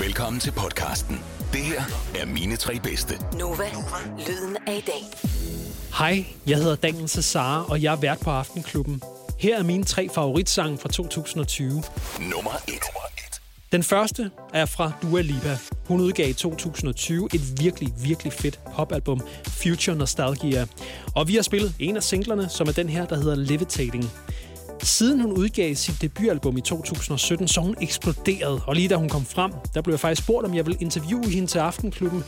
Velkommen 0.00 0.40
til 0.40 0.52
podcasten. 0.52 1.20
Det 1.52 1.60
her 1.60 1.82
er 2.20 2.26
mine 2.26 2.56
tre 2.56 2.80
bedste. 2.80 3.14
Nova, 3.38 3.64
lyden 4.28 4.56
af 4.66 4.76
i 4.76 4.80
dag. 4.86 5.02
Hej, 5.98 6.24
jeg 6.46 6.56
hedder 6.56 6.76
Daniel 6.76 7.08
Cesar, 7.08 7.62
og 7.62 7.82
jeg 7.82 7.92
er 7.92 8.00
vært 8.00 8.20
på 8.20 8.30
Aftenklubben. 8.30 9.02
Her 9.38 9.58
er 9.58 9.62
mine 9.62 9.84
tre 9.84 10.08
favoritsange 10.14 10.78
fra 10.78 10.88
2020. 10.88 11.82
Nummer 12.20 12.50
et. 12.68 12.82
Den 13.72 13.82
første 13.82 14.30
er 14.54 14.66
fra 14.66 14.92
Dua 15.02 15.20
Lipa. 15.20 15.58
Hun 15.88 16.00
udgav 16.00 16.28
i 16.28 16.32
2020 16.32 17.28
et 17.34 17.60
virkelig, 17.60 17.92
virkelig 18.02 18.32
fedt 18.32 18.60
popalbum, 18.76 19.20
Future 19.48 19.96
Nostalgia. 19.96 20.66
Og 21.14 21.28
vi 21.28 21.34
har 21.34 21.42
spillet 21.42 21.74
en 21.78 21.96
af 21.96 22.02
singlerne, 22.02 22.48
som 22.48 22.68
er 22.68 22.72
den 22.72 22.88
her, 22.88 23.06
der 23.06 23.16
hedder 23.16 23.34
Levitating. 23.34 24.04
Siden 24.86 25.20
hun 25.20 25.32
udgav 25.32 25.74
sit 25.74 26.02
debutalbum 26.02 26.56
i 26.56 26.60
2017, 26.60 27.48
så 27.48 27.60
hun 27.60 27.76
eksploderet. 27.80 28.62
Og 28.66 28.74
lige 28.74 28.88
da 28.88 28.96
hun 28.96 29.08
kom 29.08 29.24
frem, 29.24 29.52
der 29.74 29.82
blev 29.82 29.92
jeg 29.92 30.00
faktisk 30.00 30.22
spurgt, 30.22 30.46
om 30.46 30.54
jeg 30.54 30.66
ville 30.66 30.78
interviewe 30.80 31.28
hende 31.28 31.46
til 31.46 31.58
Aftenklubben. 31.58 32.24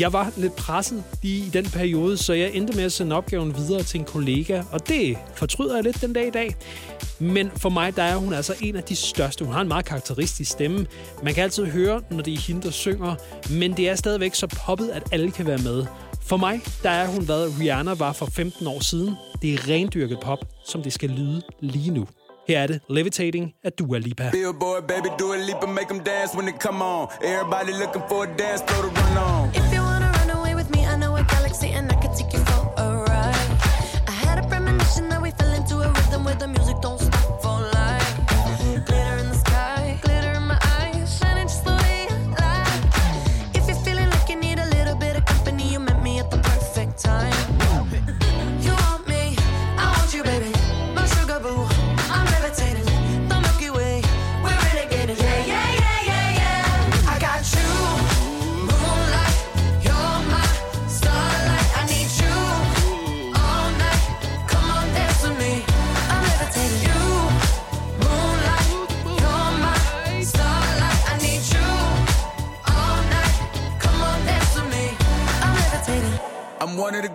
Jeg 0.00 0.12
var 0.12 0.32
lidt 0.36 0.56
presset 0.56 1.04
lige 1.22 1.46
i 1.46 1.48
den 1.48 1.64
periode, 1.64 2.16
så 2.16 2.32
jeg 2.32 2.50
endte 2.54 2.76
med 2.76 2.84
at 2.84 2.92
sende 2.92 3.16
opgaven 3.16 3.56
videre 3.56 3.82
til 3.82 4.00
en 4.00 4.04
kollega, 4.04 4.62
og 4.72 4.88
det 4.88 5.18
fortryder 5.34 5.74
jeg 5.74 5.84
lidt 5.84 6.00
den 6.00 6.12
dag 6.12 6.26
i 6.26 6.30
dag. 6.30 6.56
Men 7.18 7.50
for 7.56 7.68
mig, 7.68 7.96
der 7.96 8.02
er 8.02 8.16
hun 8.16 8.32
altså 8.32 8.54
en 8.60 8.76
af 8.76 8.82
de 8.82 8.96
største. 8.96 9.44
Hun 9.44 9.54
har 9.54 9.60
en 9.60 9.68
meget 9.68 9.84
karakteristisk 9.84 10.50
stemme. 10.50 10.86
Man 11.22 11.34
kan 11.34 11.42
altid 11.42 11.64
høre, 11.64 12.02
når 12.10 12.22
det 12.22 12.34
er 12.34 12.38
hende, 12.38 12.62
der 12.62 12.70
synger, 12.70 13.14
men 13.50 13.76
det 13.76 13.88
er 13.88 13.94
stadigvæk 13.94 14.34
så 14.34 14.46
poppet, 14.46 14.88
at 14.88 15.02
alle 15.12 15.30
kan 15.30 15.46
være 15.46 15.58
med. 15.58 15.86
For 16.26 16.36
mig, 16.36 16.60
der 16.82 16.90
er 16.90 17.06
hun, 17.06 17.24
hvad 17.24 17.60
Rihanna 17.60 17.94
var 17.94 18.12
for 18.12 18.26
15 18.26 18.66
år 18.66 18.80
siden. 18.80 19.16
Det 19.42 19.54
er 19.54 19.58
rendyrket 19.68 20.18
pop, 20.22 20.38
som 20.64 20.82
det 20.82 20.92
skal 20.92 21.10
lyde 21.10 21.42
lige 21.60 21.90
nu. 21.90 22.06
Her 22.48 22.58
er 22.60 22.66
det 22.66 22.80
Levitating 22.88 23.52
af 23.64 23.72
Dua 23.72 23.98
Lipa. 23.98 24.30
Billboard, 24.30 24.82
baby, 24.88 25.08
do 25.20 25.32
a 25.32 25.36
leap 25.36 25.62
and 25.62 25.72
make 25.72 25.88
them 25.88 26.00
dance 26.04 26.30
when 26.36 26.46
they 26.46 26.56
come 26.66 26.82
on. 26.84 27.08
Everybody 27.32 27.72
looking 27.82 28.02
for 28.10 28.20
a 28.22 28.28
dance 28.42 28.62
floor 28.66 28.82
to 28.86 28.90
run 29.00 29.16
on. 29.28 29.44
If 29.60 29.66
you 29.74 29.82
wanna 29.90 30.10
run 30.18 30.30
away 30.38 30.52
with 30.60 30.68
me, 30.74 30.80
I 30.92 30.94
know 31.02 31.12
a 31.22 31.24
galaxy 31.34 31.68
and 31.78 31.84
I 31.94 31.96
can 32.02 32.12
take 32.18 32.30
you 32.36 32.42
for 32.48 32.62
a 32.84 32.86
ride. 33.08 33.50
I 34.12 34.14
had 34.24 34.36
a 34.42 34.44
premonition 34.52 35.04
that 35.10 35.20
we 35.24 35.30
fell 35.38 35.52
into 35.60 35.74
a 35.86 35.88
rhythm 35.96 36.20
where 36.26 36.38
the 36.42 36.48
music 36.56 36.76
don't 36.86 37.00
stop 37.06 37.25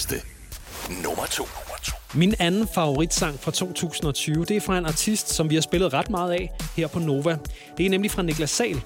Liste. 0.00 0.26
Nummer 1.02 1.26
to. 1.26 1.48
Min 2.14 2.34
anden 2.38 2.68
favoritsang 2.74 3.40
fra 3.40 3.50
2020, 3.50 4.44
det 4.44 4.56
er 4.56 4.60
fra 4.60 4.78
en 4.78 4.86
artist, 4.86 5.28
som 5.28 5.50
vi 5.50 5.54
har 5.54 5.62
spillet 5.62 5.92
ret 5.92 6.10
meget 6.10 6.32
af 6.32 6.50
her 6.76 6.86
på 6.86 6.98
Nova. 6.98 7.36
Det 7.76 7.86
er 7.86 7.90
nemlig 7.90 8.10
fra 8.10 8.22
Niklas 8.22 8.50
Sal. 8.50 8.80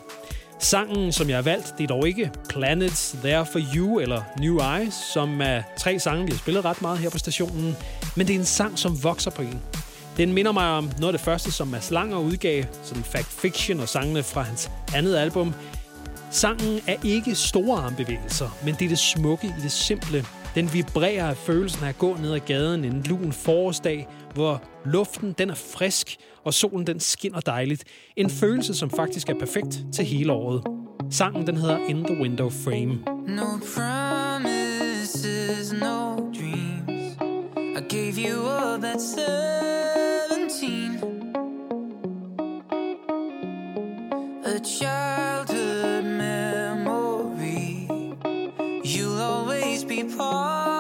Sangen, 0.59 1.13
som 1.13 1.29
jeg 1.29 1.37
har 1.37 1.43
valgt, 1.43 1.75
det 1.79 1.85
er 1.85 1.89
dog 1.89 2.09
ikke 2.09 2.31
Planets 2.49 3.17
There 3.23 3.47
For 3.47 3.61
You 3.75 4.01
eller 4.01 4.23
New 4.39 4.59
Eyes, 4.61 4.95
som 5.13 5.41
er 5.41 5.63
tre 5.79 5.99
sange, 5.99 6.25
vi 6.25 6.31
har 6.33 6.39
spillet 6.39 6.65
ret 6.65 6.83
meget 6.83 6.99
her 6.99 7.11
på 7.11 7.19
stationen. 7.19 7.77
Men 8.17 8.27
det 8.27 8.35
er 8.35 8.39
en 8.39 8.45
sang, 8.45 8.79
som 8.79 9.05
vokser 9.05 9.31
på 9.31 9.43
en. 9.43 9.61
Den 10.17 10.33
minder 10.33 10.53
mig 10.53 10.71
om 10.71 10.85
noget 10.85 11.13
af 11.13 11.19
det 11.19 11.25
første, 11.25 11.53
som 11.53 11.69
Mads 11.69 11.91
Langer 11.91 12.19
udgav, 12.19 12.65
sådan 12.83 13.05
Fact 13.05 13.33
Fiction 13.41 13.81
og 13.81 13.89
sangene 13.89 14.23
fra 14.23 14.43
hans 14.43 14.71
andet 14.95 15.17
album. 15.17 15.55
Sangen 16.31 16.81
er 16.87 16.97
ikke 17.05 17.35
store 17.35 17.81
armbevægelser, 17.81 18.49
men 18.65 18.75
det 18.75 18.85
er 18.85 18.89
det 18.89 18.99
smukke 18.99 19.47
i 19.47 19.63
det 19.63 19.73
simple. 19.73 20.25
Den 20.55 20.73
vibrerer 20.73 21.29
af 21.29 21.37
følelsen 21.37 21.85
af 21.85 21.89
at 21.89 21.99
gå 21.99 22.17
ned 22.17 22.33
ad 22.35 22.41
gaden 22.41 22.85
en 22.85 23.03
lun 23.03 23.33
forårsdag, 23.33 24.09
hvor 24.35 24.63
luften 24.85 25.35
den 25.39 25.51
er 25.51 25.55
frisk, 25.55 26.17
og 26.45 26.55
solen 26.55 26.87
den 26.87 27.01
skinner 27.01 27.41
dejligt. 27.41 27.85
En 28.17 28.31
følelse, 28.31 28.75
som 28.75 28.91
faktisk 28.91 29.29
er 29.29 29.35
perfekt 29.39 29.85
til 29.93 30.05
hele 30.05 30.33
året. 30.33 30.63
Sangen 31.11 31.47
den 31.47 31.57
hedder 31.57 31.79
In 31.89 32.05
the 32.05 32.21
Window 32.21 32.51
Frame. 32.51 32.95
No 33.27 33.59
promises, 33.75 35.73
no 35.73 36.17
dreams. 36.17 37.17
I 37.79 37.81
gave 37.89 38.15
you 38.29 38.49
all 38.49 38.83
that 38.83 39.01
17. 39.01 39.25
A 44.47 44.59
childhood 44.65 46.05
memory. 46.05 47.89
You'll 48.85 49.21
always 49.21 49.54
these 49.75 49.83
people 49.83 50.74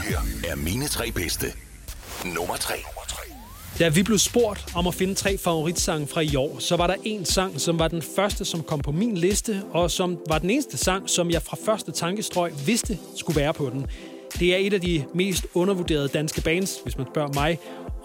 her 0.00 0.18
er 0.48 0.56
mine 0.56 0.88
tre 0.88 1.12
bedste. 1.12 1.46
Nummer 2.24 2.56
tre. 2.56 2.74
Da 3.78 3.88
vi 3.88 4.02
blev 4.02 4.18
spurgt 4.18 4.64
om 4.74 4.86
at 4.86 4.94
finde 4.94 5.14
tre 5.14 5.38
favoritsange 5.38 6.06
fra 6.06 6.20
i 6.20 6.36
år, 6.36 6.56
så 6.58 6.76
var 6.76 6.86
der 6.86 6.94
en 7.04 7.24
sang, 7.24 7.60
som 7.60 7.78
var 7.78 7.88
den 7.88 8.02
første, 8.16 8.44
som 8.44 8.62
kom 8.62 8.80
på 8.80 8.92
min 8.92 9.16
liste, 9.16 9.62
og 9.70 9.90
som 9.90 10.18
var 10.28 10.38
den 10.38 10.50
eneste 10.50 10.76
sang, 10.76 11.10
som 11.10 11.30
jeg 11.30 11.42
fra 11.42 11.56
første 11.66 11.92
tankestrøg 11.92 12.52
vidste 12.66 12.98
skulle 13.16 13.40
være 13.40 13.54
på 13.54 13.70
den. 13.70 13.86
Det 14.38 14.54
er 14.54 14.56
et 14.56 14.72
af 14.72 14.80
de 14.80 15.04
mest 15.14 15.46
undervurderede 15.54 16.08
danske 16.08 16.40
bands, 16.40 16.78
hvis 16.82 16.98
man 16.98 17.06
spørger 17.12 17.32
mig. 17.32 17.58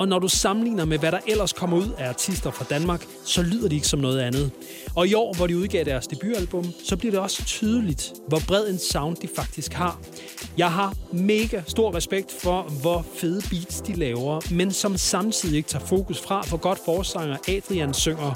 Og 0.04 0.10
når 0.10 0.20
du 0.20 0.28
sammenligner 0.28 0.86
med, 0.86 1.00
hvad 1.00 1.12
der 1.12 1.20
ellers 1.28 1.54
kommer 1.54 1.78
ud 1.78 1.90
af 1.98 2.10
artister 2.10 2.52
fra 2.52 2.66
Danmark, 2.70 3.06
så 3.26 3.42
lyder 3.42 3.70
de 3.70 3.76
ikke 3.76 3.88
som 3.88 4.00
noget 4.00 4.20
andet. 4.20 4.52
Og 4.96 5.08
i 5.08 5.14
år, 5.14 5.34
hvor 5.34 5.48
de 5.48 5.58
udgav 5.58 5.84
deres 5.84 6.08
debutalbum, 6.08 6.66
så 6.84 6.98
bliver 6.98 7.12
det 7.12 7.20
også 7.20 7.46
tydeligt, 7.46 8.14
hvor 8.28 8.40
bred 8.48 8.70
en 8.70 8.80
sound 8.80 9.16
de 9.16 9.28
faktisk 9.36 9.74
har. 9.74 10.00
Jeg 10.58 10.72
har 10.72 10.94
mega 11.12 11.62
stor 11.68 11.96
respekt 11.96 12.32
for, 12.32 12.62
hvor 12.62 13.06
fede 13.16 13.42
beats 13.50 13.82
de 13.82 13.94
laver, 13.94 14.54
men 14.54 14.72
som 14.72 14.98
samtidig 14.98 15.58
ikke 15.58 15.70
tager 15.70 15.86
fokus 15.86 16.22
fra, 16.22 16.46
hvor 16.50 16.58
godt 16.58 16.80
forsanger 16.86 17.38
Adrian 17.48 17.94
synger. 17.94 18.34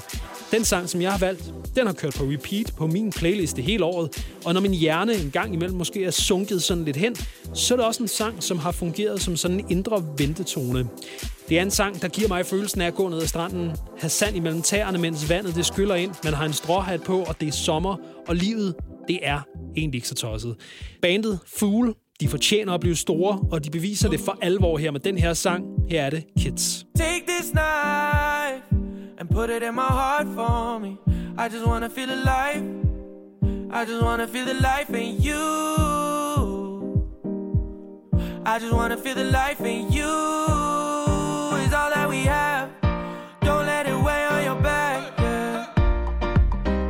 Den 0.52 0.64
sang, 0.64 0.88
som 0.88 1.02
jeg 1.02 1.12
har 1.12 1.18
valgt, 1.18 1.52
den 1.76 1.86
har 1.86 1.94
kørt 1.94 2.14
på 2.14 2.24
repeat 2.24 2.72
på 2.76 2.86
min 2.86 3.10
playliste 3.10 3.62
hele 3.62 3.84
året, 3.84 4.26
og 4.44 4.54
når 4.54 4.60
min 4.60 4.74
hjerne 4.74 5.14
en 5.14 5.30
gang 5.30 5.54
imellem 5.54 5.76
måske 5.76 6.04
er 6.04 6.10
sunket 6.10 6.62
sådan 6.62 6.84
lidt 6.84 6.96
hen, 6.96 7.16
så 7.54 7.74
er 7.74 7.76
det 7.76 7.86
også 7.86 8.02
en 8.02 8.08
sang, 8.08 8.42
som 8.42 8.58
har 8.58 8.72
fungeret 8.72 9.20
som 9.20 9.36
sådan 9.36 9.60
en 9.60 9.66
indre 9.70 10.04
ventetone. 10.18 10.88
Det 11.48 11.58
er 11.58 11.62
en 11.62 11.70
sang, 11.70 12.02
der 12.02 12.08
giver 12.08 12.28
mig 12.28 12.46
følelsen 12.46 12.80
af 12.80 12.86
at 12.86 12.94
gå 12.94 13.08
ned 13.08 13.22
ad 13.22 13.26
stranden, 13.26 13.72
have 13.98 14.10
sand 14.10 14.36
imellem 14.36 14.62
tæerne, 14.62 14.98
mens 14.98 15.30
vandet 15.30 15.54
det 15.54 15.66
skyller 15.66 15.94
ind, 15.94 16.14
man 16.24 16.34
har 16.34 16.44
en 16.44 16.52
stråhat 16.52 17.02
på, 17.02 17.18
og 17.18 17.40
det 17.40 17.48
er 17.48 17.52
sommer, 17.52 17.96
og 18.28 18.36
livet, 18.36 18.74
det 19.08 19.18
er 19.22 19.40
egentlig 19.76 19.98
ikke 19.98 20.08
så 20.08 20.14
tosset. 20.14 20.56
Bandet 21.02 21.38
Fool, 21.58 21.94
de 22.20 22.28
fortjener 22.28 22.72
at 22.72 22.80
blive 22.80 22.96
store, 22.96 23.40
og 23.50 23.64
de 23.64 23.70
beviser 23.70 24.10
det 24.10 24.20
for 24.20 24.38
alvor 24.42 24.78
her 24.78 24.90
med 24.90 25.00
den 25.00 25.18
her 25.18 25.34
sang. 25.34 25.64
Her 25.90 26.02
er 26.02 26.10
det 26.10 26.24
Kids. 26.38 26.86
Take 26.98 27.24
this 27.26 27.50
knife 27.50 28.87
and 29.28 29.36
put 29.36 29.50
it 29.50 29.62
in 29.62 29.74
my 29.74 29.86
heart 29.86 30.26
for 30.28 30.80
me. 30.80 30.98
I 31.36 31.48
just 31.48 31.66
wanna 31.66 31.88
feel 31.88 32.10
alive. 32.10 32.62
I 33.70 33.84
just 33.84 34.02
wanna 34.02 34.26
feel 34.26 34.44
the 34.44 34.54
life 34.54 34.90
in 34.90 35.20
you. 35.20 35.44
I 38.44 38.58
just 38.58 38.72
wanna 38.72 38.96
feel 38.96 39.14
the 39.14 39.24
life 39.24 39.60
in 39.60 39.92
you. 39.92 40.12
Is 41.64 41.72
all 41.74 41.90
that 41.94 42.08
we 42.08 42.24
have. 42.24 42.70
Don't 43.40 43.66
let 43.66 43.86
it 43.86 43.98
weigh 44.02 44.26
on 44.26 44.44
your 44.44 44.60
back. 44.62 45.00
Yeah. 45.18 45.66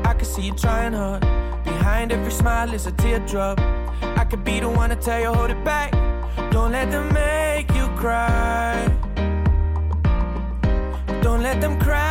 I 0.04 0.14
can 0.14 0.24
see 0.24 0.42
you 0.42 0.54
trying 0.54 0.92
hard. 0.92 1.22
Behind 1.64 2.12
every 2.12 2.30
smile 2.30 2.72
is 2.72 2.86
a 2.86 2.92
teardrop. 2.92 3.60
I 4.20 4.24
could 4.24 4.44
be 4.44 4.60
the 4.60 4.68
one 4.68 4.90
to 4.90 4.96
tell 4.96 5.20
you 5.20 5.32
hold 5.32 5.50
it 5.50 5.64
back. 5.64 5.92
Don't 6.50 6.72
let 6.72 6.90
them 6.90 7.12
make 7.12 7.70
you 7.74 7.86
cry. 7.96 8.74
Don't 11.22 11.42
let 11.42 11.60
them 11.60 11.78
crack 11.80 12.07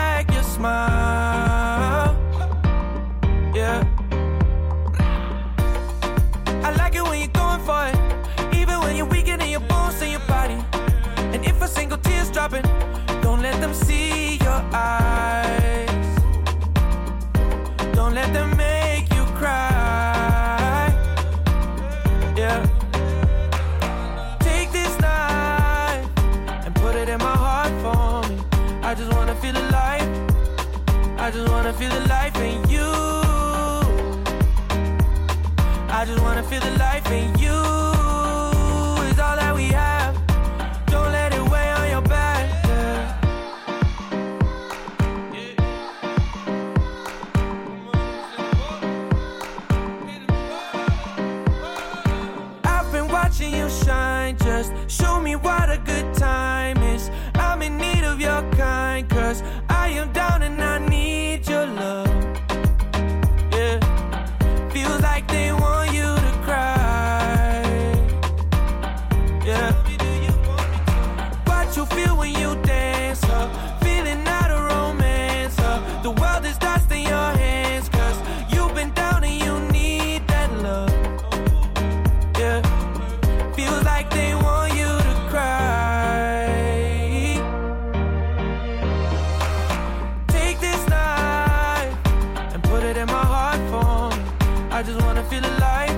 I 94.77 94.83
just 94.83 95.01
wanna 95.01 95.23
feel 95.23 95.43
alive. 95.43 95.97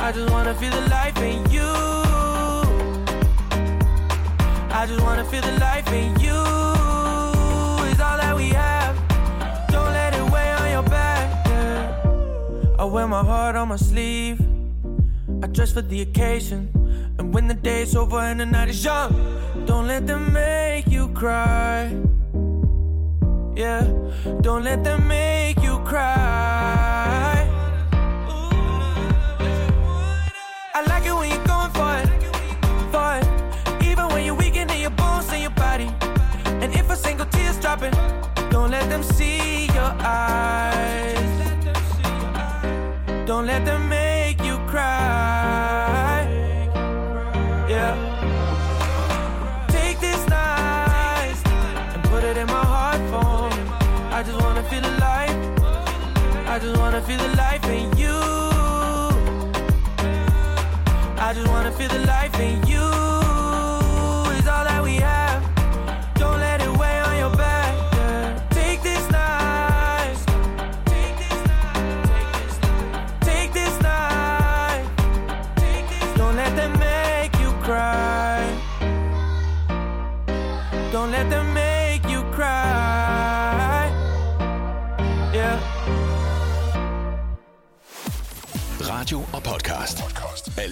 I 0.00 0.10
just 0.10 0.28
wanna 0.32 0.54
feel 0.54 0.72
the 0.72 0.88
life 0.88 1.16
in 1.18 1.48
you. 1.52 1.70
I 4.80 4.86
just 4.88 5.00
wanna 5.00 5.24
feel 5.24 5.40
the 5.40 5.56
life 5.60 5.86
in 5.92 6.18
you. 6.18 6.40
Is 7.90 8.00
all 8.00 8.18
that 8.22 8.34
we 8.36 8.48
have. 8.48 8.96
Don't 9.68 9.92
let 9.92 10.12
it 10.14 10.32
weigh 10.32 10.52
on 10.60 10.70
your 10.72 10.82
back. 10.82 11.46
Yeah. 11.46 12.76
I 12.76 12.84
wear 12.86 13.06
my 13.06 13.22
heart 13.22 13.54
on 13.54 13.68
my 13.68 13.76
sleeve. 13.76 14.40
I 15.40 15.46
dress 15.46 15.70
for 15.70 15.82
the 15.82 16.00
occasion. 16.02 16.60
And 17.20 17.32
when 17.32 17.46
the 17.46 17.54
day's 17.54 17.94
over 17.94 18.18
and 18.18 18.40
the 18.40 18.46
night 18.46 18.70
is 18.70 18.84
young, 18.84 19.12
don't 19.64 19.86
let 19.86 20.08
them 20.08 20.32
make 20.32 20.88
you 20.88 21.06
cry. 21.10 21.94
Yeah, 23.54 23.82
don't 24.40 24.64
let 24.64 24.82
them 24.82 25.06
make 25.06 25.62
you 25.62 25.78
cry. 25.84 26.19
Don't 43.40 43.46
let 43.46 43.64
them 43.64 43.88
make 43.88 44.38
you 44.44 44.58
cry. 44.68 46.28
Yeah. 47.70 47.96
Take 49.68 49.98
this 49.98 50.28
night 50.28 51.40
and 51.94 52.04
put 52.04 52.22
it 52.22 52.36
in 52.36 52.46
my 52.48 52.62
heart 52.72 53.00
phone. 53.10 53.58
I 54.12 54.22
just 54.22 54.38
wanna 54.42 54.62
feel 54.64 54.84
alive. 54.84 55.38
I 56.46 56.58
just 56.58 56.76
wanna 56.76 57.00
feel 57.00 57.20
alive. 57.32 57.49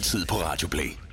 tid 0.08 0.28
på 0.28 0.34
Radio 0.34 0.68
Play. 0.68 1.07